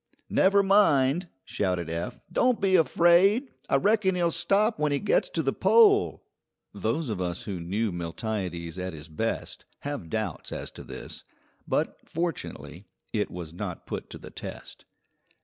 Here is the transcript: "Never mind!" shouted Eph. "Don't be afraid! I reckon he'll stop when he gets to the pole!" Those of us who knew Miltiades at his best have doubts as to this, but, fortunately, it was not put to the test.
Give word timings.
"Never 0.31 0.63
mind!" 0.63 1.29
shouted 1.45 1.87
Eph. 1.87 2.21
"Don't 2.31 2.59
be 2.59 2.75
afraid! 2.75 3.51
I 3.69 3.75
reckon 3.75 4.15
he'll 4.15 4.31
stop 4.31 4.79
when 4.79 4.91
he 4.91 4.97
gets 4.97 5.29
to 5.29 5.43
the 5.43 5.53
pole!" 5.53 6.23
Those 6.73 7.09
of 7.09 7.21
us 7.21 7.43
who 7.43 7.59
knew 7.59 7.91
Miltiades 7.91 8.79
at 8.79 8.93
his 8.93 9.07
best 9.09 9.63
have 9.81 10.09
doubts 10.09 10.51
as 10.51 10.71
to 10.71 10.83
this, 10.83 11.23
but, 11.67 11.99
fortunately, 12.09 12.83
it 13.13 13.29
was 13.29 13.53
not 13.53 13.85
put 13.85 14.09
to 14.09 14.17
the 14.17 14.31
test. 14.31 14.85